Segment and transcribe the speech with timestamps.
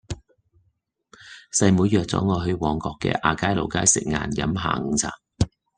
[1.53, 5.13] 細妹約左我去旺角嘅亞皆老街食晏飲下午茶